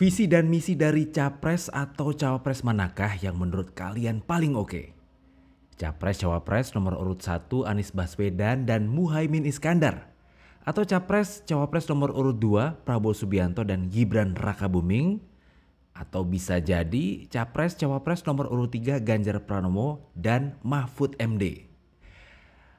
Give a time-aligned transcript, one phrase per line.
[0.00, 4.96] Visi dan misi dari capres atau cawapres manakah yang menurut kalian paling oke?
[5.76, 10.08] Capres cawapres nomor urut 1 Anies Baswedan dan Muhaimin Iskandar.
[10.64, 15.20] Atau capres cawapres nomor urut 2 Prabowo Subianto dan Gibran Rakabuming.
[15.92, 21.68] Atau bisa jadi capres cawapres nomor urut 3 Ganjar Pranowo dan Mahfud MD.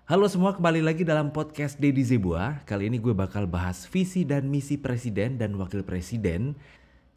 [0.10, 2.66] Halo semua, kembali lagi dalam podcast Deddy Zebua.
[2.66, 6.58] Kali ini gue bakal bahas visi dan misi presiden dan wakil presiden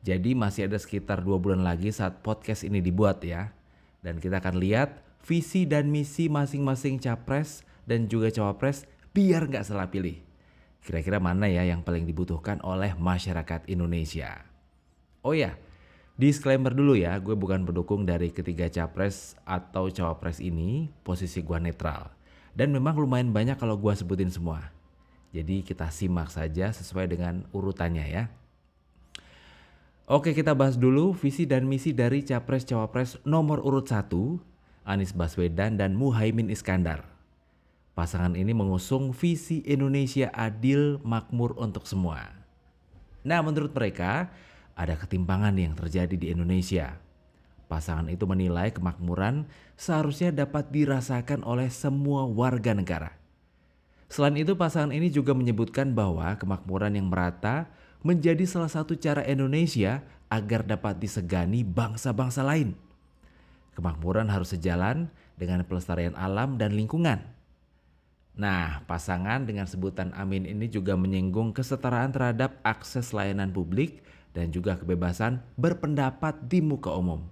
[0.04, 3.56] jadi masih ada sekitar dua bulan lagi saat podcast ini dibuat ya.
[4.04, 8.84] Dan kita akan lihat visi dan misi masing-masing capres dan juga cawapres
[9.16, 10.20] biar nggak salah pilih.
[10.84, 14.44] Kira-kira mana ya yang paling dibutuhkan oleh masyarakat Indonesia?
[15.24, 15.56] Oh ya,
[16.20, 22.12] disclaimer dulu ya, gue bukan pendukung dari ketiga capres atau cawapres ini, posisi gue netral.
[22.52, 24.68] Dan memang lumayan banyak kalau gue sebutin semua.
[25.32, 28.43] Jadi kita simak saja sesuai dengan urutannya ya.
[30.04, 34.12] Oke kita bahas dulu visi dan misi dari Capres-Cawapres nomor urut 1
[34.84, 37.08] Anies Baswedan dan Muhaimin Iskandar.
[37.96, 42.36] Pasangan ini mengusung visi Indonesia adil makmur untuk semua.
[43.24, 44.28] Nah menurut mereka
[44.76, 47.00] ada ketimpangan yang terjadi di Indonesia.
[47.72, 53.16] Pasangan itu menilai kemakmuran seharusnya dapat dirasakan oleh semua warga negara.
[54.12, 57.72] Selain itu pasangan ini juga menyebutkan bahwa kemakmuran yang merata
[58.04, 62.76] menjadi salah satu cara Indonesia agar dapat disegani bangsa-bangsa lain.
[63.74, 67.24] Kemakmuran harus sejalan dengan pelestarian alam dan lingkungan.
[68.34, 74.76] Nah, pasangan dengan sebutan Amin ini juga menyinggung kesetaraan terhadap akses layanan publik dan juga
[74.76, 77.24] kebebasan berpendapat di muka umum.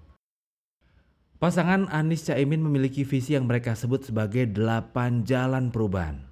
[1.42, 6.31] Pasangan Anies Caimin memiliki visi yang mereka sebut sebagai delapan jalan perubahan.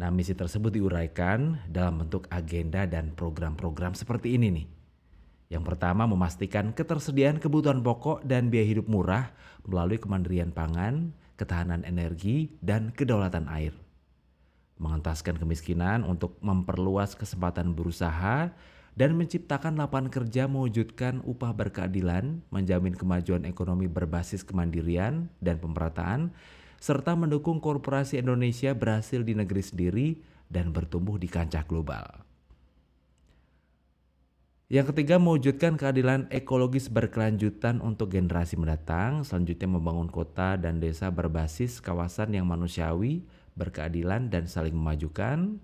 [0.00, 4.66] Nah, misi tersebut diuraikan dalam bentuk agenda dan program-program seperti ini nih.
[5.52, 9.36] Yang pertama memastikan ketersediaan kebutuhan pokok dan biaya hidup murah
[9.68, 13.76] melalui kemandirian pangan, ketahanan energi, dan kedaulatan air.
[14.80, 18.48] Mengentaskan kemiskinan untuk memperluas kesempatan berusaha
[18.96, 26.32] dan menciptakan lapangan kerja mewujudkan upah berkeadilan, menjamin kemajuan ekonomi berbasis kemandirian dan pemerataan,
[26.82, 30.08] serta mendukung korporasi Indonesia berhasil di negeri sendiri
[30.50, 32.26] dan bertumbuh di kancah global.
[34.66, 39.22] Yang ketiga, mewujudkan keadilan ekologis berkelanjutan untuk generasi mendatang.
[39.22, 43.22] Selanjutnya, membangun kota dan desa berbasis kawasan yang manusiawi,
[43.54, 45.62] berkeadilan, dan saling memajukan.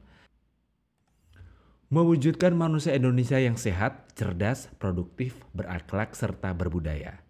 [1.88, 7.27] Mewujudkan manusia Indonesia yang sehat, cerdas, produktif, berakhlak, serta berbudaya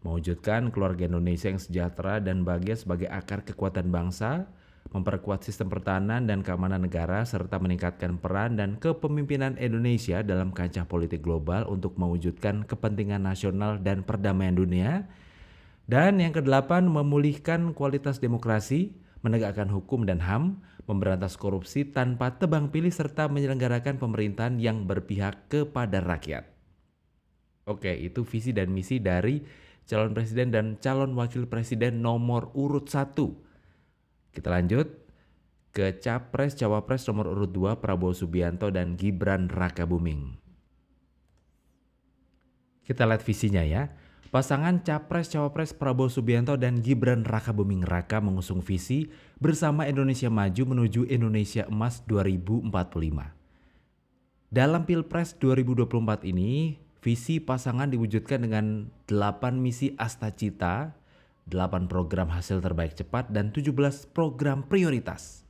[0.00, 4.48] mewujudkan keluarga Indonesia yang sejahtera dan bahagia sebagai akar kekuatan bangsa,
[4.90, 11.20] memperkuat sistem pertahanan dan keamanan negara, serta meningkatkan peran dan kepemimpinan Indonesia dalam kancah politik
[11.20, 15.06] global untuk mewujudkan kepentingan nasional dan perdamaian dunia.
[15.84, 22.90] Dan yang kedelapan, memulihkan kualitas demokrasi, menegakkan hukum dan HAM, memberantas korupsi tanpa tebang pilih,
[22.90, 26.50] serta menyelenggarakan pemerintahan yang berpihak kepada rakyat.
[27.68, 29.44] Oke, itu visi dan misi dari
[29.90, 33.34] calon presiden dan calon wakil presiden nomor urut satu.
[34.30, 34.86] Kita lanjut
[35.74, 40.38] ke capres cawapres nomor urut 2 Prabowo Subianto dan Gibran Raka Buming.
[42.86, 43.90] Kita lihat visinya ya.
[44.30, 49.10] Pasangan capres cawapres Prabowo Subianto dan Gibran Raka Buming Raka mengusung visi
[49.42, 52.70] bersama Indonesia Maju menuju Indonesia Emas 2045.
[54.50, 60.92] Dalam Pilpres 2024 ini, Visi pasangan diwujudkan dengan 8 misi astacita,
[61.48, 63.72] 8 program hasil terbaik cepat, dan 17
[64.12, 65.48] program prioritas.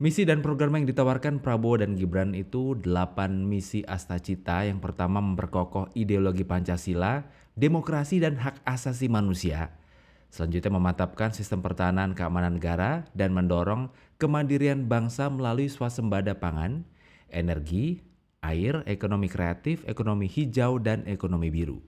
[0.00, 4.64] Misi dan program yang ditawarkan Prabowo dan Gibran itu 8 misi astacita.
[4.64, 9.76] Yang pertama memperkokoh ideologi Pancasila, demokrasi dan hak asasi manusia.
[10.28, 16.84] Selanjutnya memantapkan sistem pertahanan keamanan negara dan mendorong kemandirian bangsa melalui swasembada pangan,
[17.28, 18.00] energi,
[18.40, 21.80] air, ekonomi kreatif, ekonomi hijau, dan ekonomi biru.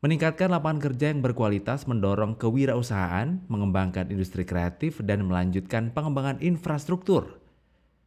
[0.00, 7.40] Meningkatkan lapangan kerja yang berkualitas mendorong kewirausahaan, mengembangkan industri kreatif, dan melanjutkan pengembangan infrastruktur.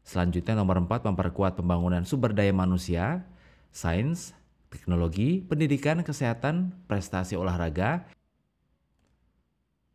[0.05, 3.29] Selanjutnya nomor 4 memperkuat pembangunan sumber daya manusia,
[3.69, 4.33] sains,
[4.73, 8.09] teknologi, pendidikan, kesehatan, prestasi olahraga,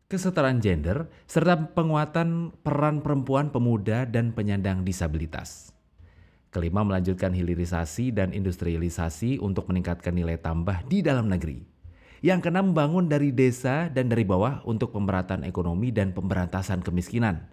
[0.07, 5.74] kesetaraan gender, serta penguatan peran perempuan, pemuda, dan penyandang disabilitas.
[6.55, 11.67] Kelima, melanjutkan hilirisasi dan industrialisasi untuk meningkatkan nilai tambah di dalam negeri.
[12.23, 17.51] Yang keenam, membangun dari desa dan dari bawah untuk pemerataan ekonomi dan pemberantasan kemiskinan.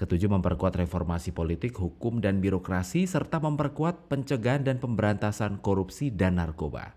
[0.00, 6.96] Ketujuh, memperkuat reformasi politik, hukum, dan birokrasi, serta memperkuat pencegahan dan pemberantasan korupsi dan narkoba.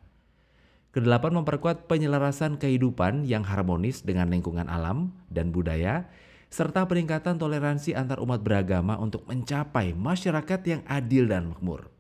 [0.95, 6.07] Kedelapan, memperkuat penyelarasan kehidupan yang harmonis dengan lingkungan alam dan budaya,
[6.48, 11.92] serta peningkatan toleransi antar umat beragama untuk mencapai masyarakat yang adil dan makmur.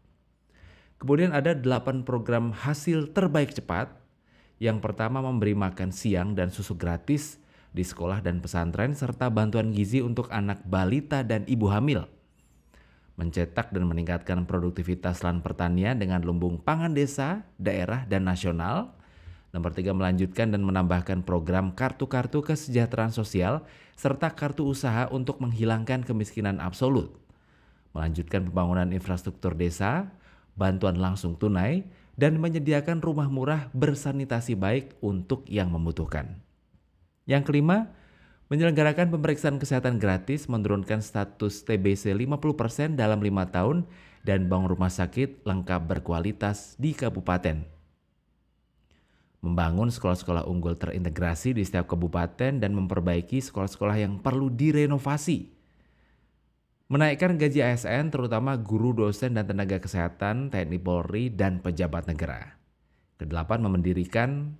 [0.97, 3.93] Kemudian ada delapan program hasil terbaik cepat.
[4.57, 7.37] Yang pertama memberi makan siang dan susu gratis
[7.69, 12.09] di sekolah dan pesantren serta bantuan gizi untuk anak balita dan ibu hamil.
[13.17, 18.96] Mencetak dan meningkatkan produktivitas lahan pertanian dengan lumbung pangan desa, daerah, dan nasional.
[19.57, 23.65] Nomor tiga, melanjutkan dan menambahkan program kartu-kartu kesejahteraan sosial
[23.97, 27.17] serta kartu usaha untuk menghilangkan kemiskinan absolut.
[27.97, 30.13] Melanjutkan pembangunan infrastruktur desa,
[30.53, 36.37] bantuan langsung tunai, dan menyediakan rumah murah bersanitasi baik untuk yang membutuhkan.
[37.25, 37.89] Yang kelima,
[38.53, 43.89] menyelenggarakan pemeriksaan kesehatan gratis menurunkan status TBC 50% dalam lima tahun
[44.21, 47.76] dan bangun rumah sakit lengkap berkualitas di kabupaten.
[49.45, 55.57] Membangun sekolah-sekolah unggul terintegrasi di setiap kabupaten dan memperbaiki sekolah-sekolah yang perlu direnovasi
[56.87, 62.55] menaikkan gaji ASN terutama guru, dosen, dan tenaga kesehatan, TNI Polri, dan pejabat negara.
[63.19, 64.55] Kedelapan, memendirikan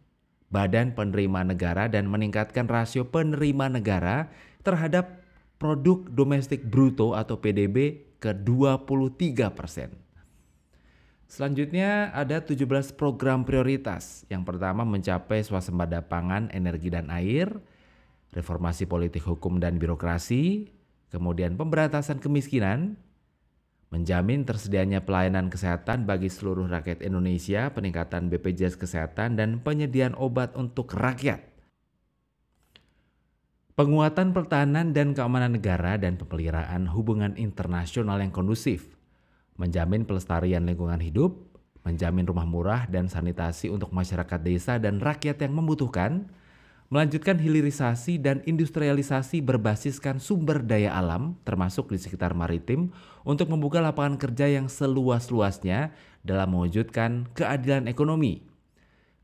[0.47, 4.31] Badan Penerima Negara dan meningkatkan rasio penerima negara
[4.63, 5.23] terhadap
[5.59, 9.91] produk domestik bruto atau PDB ke 23 persen.
[11.27, 14.23] Selanjutnya ada 17 program prioritas.
[14.31, 17.51] Yang pertama mencapai swasembada pangan, energi dan air,
[18.31, 20.71] reformasi politik hukum dan birokrasi,
[21.11, 22.95] kemudian pemberantasan kemiskinan,
[23.91, 30.95] menjamin tersedianya pelayanan kesehatan bagi seluruh rakyat Indonesia, peningkatan BPJS Kesehatan, dan penyediaan obat untuk
[30.95, 31.43] rakyat.
[33.77, 38.96] Penguatan pertahanan dan keamanan negara dan pemeliharaan hubungan internasional yang kondusif,
[39.57, 41.35] menjamin pelestarian lingkungan hidup,
[41.81, 46.29] menjamin rumah murah dan sanitasi untuk masyarakat desa dan rakyat yang membutuhkan,
[46.87, 52.95] melanjutkan hilirisasi dan industrialisasi berbasiskan sumber daya alam termasuk di sekitar maritim
[53.27, 55.91] untuk membuka lapangan kerja yang seluas-luasnya
[56.23, 58.47] dalam mewujudkan keadilan ekonomi.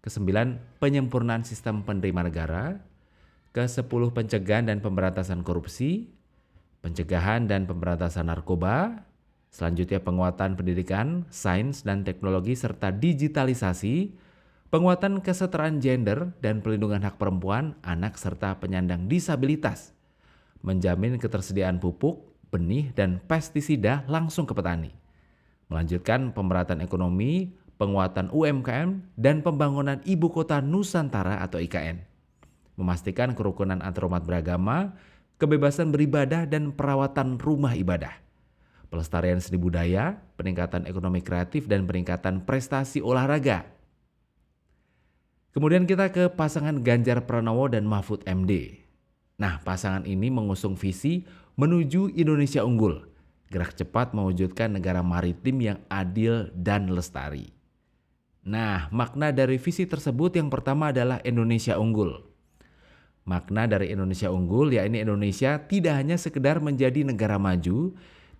[0.04, 2.84] Kesembilan, penyempurnaan sistem penerima negara.
[3.56, 6.12] Kesepuluh, pencegahan dan pemberantasan korupsi.
[6.84, 9.08] Pencegahan dan pemberantasan narkoba.
[9.54, 14.18] Selanjutnya penguatan pendidikan, sains dan teknologi serta digitalisasi
[14.74, 19.94] penguatan kesetaraan gender dan pelindungan hak perempuan, anak, serta penyandang disabilitas,
[20.66, 24.90] menjamin ketersediaan pupuk, benih, dan pestisida langsung ke petani,
[25.70, 32.02] melanjutkan pemerataan ekonomi, penguatan UMKM, dan pembangunan ibu kota Nusantara atau IKN,
[32.74, 34.98] memastikan kerukunan antarumat beragama,
[35.38, 38.23] kebebasan beribadah, dan perawatan rumah ibadah
[38.94, 43.74] pelestarian seni budaya, peningkatan ekonomi kreatif, dan peningkatan prestasi olahraga
[45.54, 48.82] Kemudian kita ke pasangan Ganjar Pranowo dan Mahfud MD.
[49.38, 51.30] Nah, pasangan ini mengusung visi
[51.62, 53.06] menuju Indonesia unggul,
[53.54, 57.54] gerak cepat mewujudkan negara maritim yang adil dan lestari.
[58.42, 62.26] Nah, makna dari visi tersebut yang pertama adalah Indonesia unggul.
[63.22, 67.94] Makna dari Indonesia unggul yakni Indonesia tidak hanya sekedar menjadi negara maju,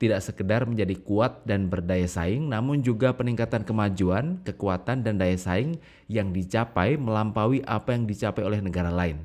[0.04, 5.80] tidak sekedar menjadi kuat dan berdaya saing, namun juga peningkatan kemajuan, kekuatan, dan daya saing
[6.12, 9.24] yang dicapai melampaui apa yang dicapai oleh negara lain.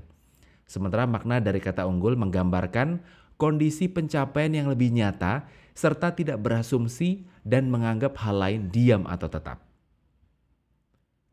[0.70, 3.02] Sementara makna dari kata unggul menggambarkan
[3.34, 9.58] kondisi pencapaian yang lebih nyata serta tidak berasumsi dan menganggap hal lain diam atau tetap.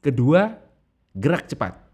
[0.01, 0.57] Kedua,
[1.13, 1.84] gerak cepat.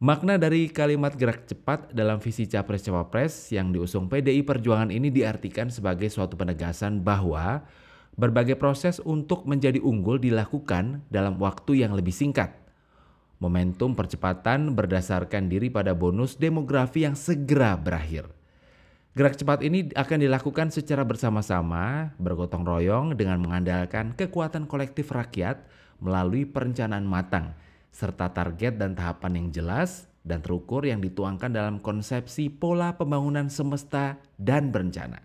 [0.00, 6.08] Makna dari kalimat gerak cepat dalam visi Capres-Cawapres yang diusung PDI Perjuangan ini diartikan sebagai
[6.08, 7.68] suatu penegasan bahwa
[8.16, 12.48] berbagai proses untuk menjadi unggul dilakukan dalam waktu yang lebih singkat.
[13.44, 18.24] Momentum percepatan berdasarkan diri pada bonus demografi yang segera berakhir.
[19.12, 25.60] Gerak cepat ini akan dilakukan secara bersama-sama, bergotong royong dengan mengandalkan kekuatan kolektif rakyat
[26.00, 27.52] melalui perencanaan matang–
[27.90, 34.20] serta target dan tahapan yang jelas dan terukur yang dituangkan dalam konsepsi pola pembangunan semesta
[34.38, 35.20] dan berencana.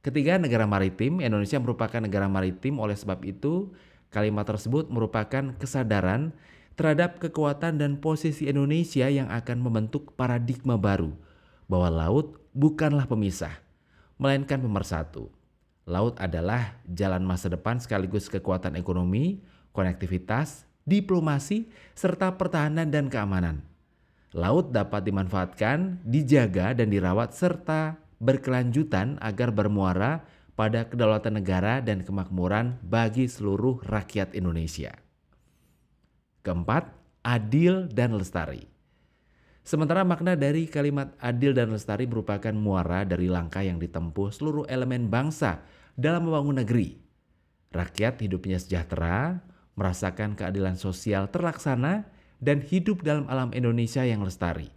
[0.00, 1.20] Ketiga, negara maritim.
[1.20, 3.68] Indonesia merupakan negara maritim, oleh sebab itu
[4.08, 6.32] kalimat tersebut merupakan kesadaran
[6.74, 11.12] terhadap kekuatan dan posisi Indonesia yang akan membentuk paradigma baru
[11.68, 13.52] bahwa laut bukanlah pemisah,
[14.16, 15.28] melainkan pemersatu.
[15.84, 19.44] Laut adalah jalan masa depan sekaligus kekuatan ekonomi,
[19.76, 23.62] konektivitas, diplomasi, serta pertahanan dan keamanan.
[24.34, 30.26] Laut dapat dimanfaatkan, dijaga, dan dirawat, serta berkelanjutan agar bermuara
[30.58, 34.92] pada kedaulatan negara dan kemakmuran bagi seluruh rakyat Indonesia.
[36.44, 36.92] Keempat,
[37.24, 38.68] adil dan lestari.
[39.64, 45.08] Sementara makna dari kalimat adil dan lestari merupakan muara dari langkah yang ditempuh seluruh elemen
[45.08, 45.64] bangsa
[45.96, 46.96] dalam membangun negeri.
[47.70, 49.38] Rakyat hidupnya sejahtera,
[49.80, 52.04] merasakan keadilan sosial terlaksana,
[52.36, 54.68] dan hidup dalam alam Indonesia yang lestari.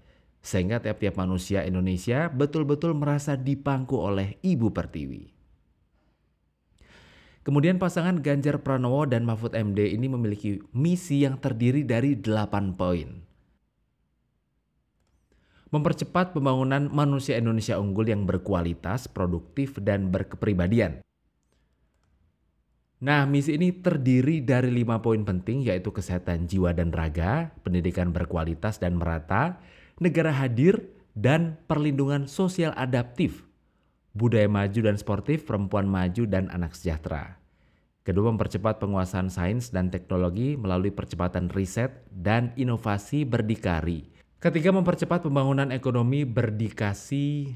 [0.43, 5.31] Sehingga tiap-tiap manusia Indonesia betul-betul merasa dipangku oleh Ibu Pertiwi.
[7.43, 13.19] Kemudian pasangan Ganjar Pranowo dan Mahfud MD ini memiliki misi yang terdiri dari 8 poin.
[15.67, 21.03] Mempercepat pembangunan manusia Indonesia unggul yang berkualitas, produktif, dan berkepribadian.
[23.03, 28.79] Nah, misi ini terdiri dari lima poin penting yaitu kesehatan jiwa dan raga, pendidikan berkualitas
[28.79, 29.59] dan merata,
[29.99, 33.43] negara hadir, dan perlindungan sosial adaptif,
[34.15, 37.43] budaya maju dan sportif, perempuan maju dan anak sejahtera.
[38.07, 44.15] Kedua, mempercepat penguasaan sains dan teknologi melalui percepatan riset dan inovasi berdikari.
[44.39, 47.51] Ketiga, mempercepat pembangunan ekonomi berdikasi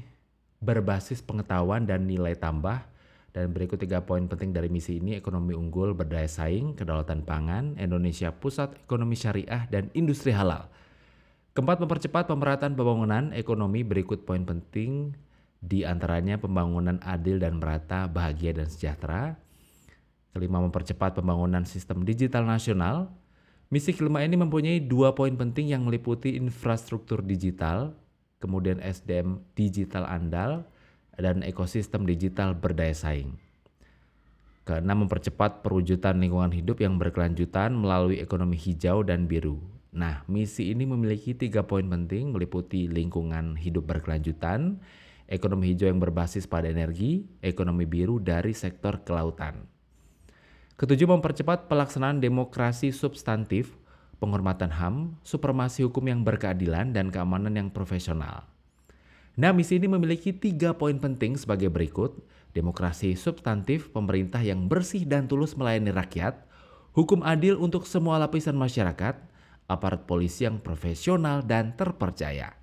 [0.60, 2.97] berbasis pengetahuan dan nilai tambah
[3.36, 8.32] dan berikut tiga poin penting dari misi ini, ekonomi unggul, berdaya saing, kedaulatan pangan, Indonesia
[8.32, 10.72] pusat ekonomi syariah, dan industri halal.
[11.52, 15.12] Keempat, mempercepat pemerataan pembangunan ekonomi berikut poin penting
[15.58, 19.36] di antaranya pembangunan adil dan merata, bahagia dan sejahtera.
[20.32, 23.10] Kelima, mempercepat pembangunan sistem digital nasional.
[23.68, 27.92] Misi kelima ini mempunyai dua poin penting yang meliputi infrastruktur digital,
[28.40, 30.64] kemudian SDM digital andal,
[31.18, 33.34] dan ekosistem digital berdaya saing.
[34.62, 39.58] Keenam, mempercepat perwujudan lingkungan hidup yang berkelanjutan melalui ekonomi hijau dan biru.
[39.90, 44.78] Nah, misi ini memiliki tiga poin penting meliputi lingkungan hidup berkelanjutan,
[45.24, 49.64] ekonomi hijau yang berbasis pada energi, ekonomi biru dari sektor kelautan.
[50.76, 53.74] Ketujuh, mempercepat pelaksanaan demokrasi substantif,
[54.20, 58.46] penghormatan HAM, supremasi hukum yang berkeadilan, dan keamanan yang profesional.
[59.38, 62.18] Nah, misi ini memiliki tiga poin penting sebagai berikut.
[62.58, 66.42] Demokrasi substantif, pemerintah yang bersih dan tulus melayani rakyat,
[66.90, 69.14] hukum adil untuk semua lapisan masyarakat,
[69.70, 72.58] aparat polisi yang profesional dan terpercaya.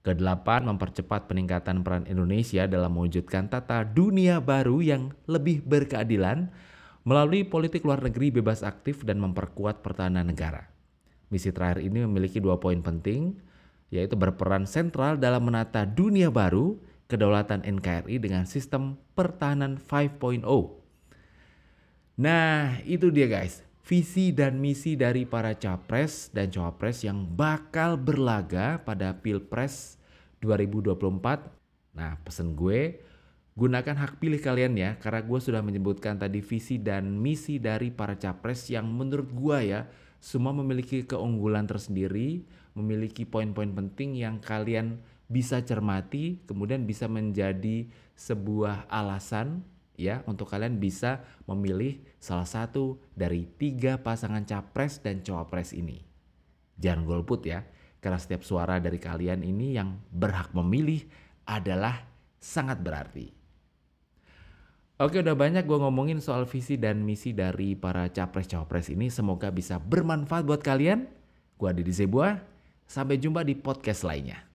[0.00, 6.48] Kedelapan, mempercepat peningkatan peran Indonesia dalam mewujudkan tata dunia baru yang lebih berkeadilan
[7.04, 10.72] melalui politik luar negeri bebas aktif dan memperkuat pertahanan negara.
[11.28, 13.34] Misi terakhir ini memiliki dua poin penting,
[13.90, 20.42] yaitu berperan sentral dalam menata dunia baru kedaulatan NKRI dengan sistem pertahanan 5.0.
[22.16, 28.82] Nah, itu dia guys, visi dan misi dari para capres dan cawapres yang bakal berlaga
[28.82, 30.00] pada Pilpres
[30.42, 31.94] 2024.
[31.94, 32.98] Nah, pesen gue,
[33.54, 38.18] gunakan hak pilih kalian ya, karena gue sudah menyebutkan tadi visi dan misi dari para
[38.18, 39.86] capres yang menurut gue ya,
[40.18, 42.42] semua memiliki keunggulan tersendiri,
[42.76, 49.66] memiliki poin-poin penting yang kalian bisa cermati, kemudian bisa menjadi sebuah alasan
[49.96, 56.04] ya untuk kalian bisa memilih salah satu dari tiga pasangan capres dan cawapres ini.
[56.76, 57.64] Jangan golput ya,
[58.04, 61.02] karena setiap suara dari kalian ini yang berhak memilih
[61.48, 62.04] adalah
[62.36, 63.32] sangat berarti.
[64.96, 69.12] Oke udah banyak gue ngomongin soal visi dan misi dari para capres-cawapres ini.
[69.12, 71.04] Semoga bisa bermanfaat buat kalian.
[71.60, 72.40] Gue Adi Zebua,
[72.86, 74.42] Sampai jumpa di podcast lainnya.